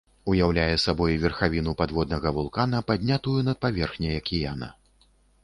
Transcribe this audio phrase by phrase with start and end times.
[0.31, 4.73] Уяўляе сабой верхавіну падводнага вулкана, паднятую над паверхняй акіяна.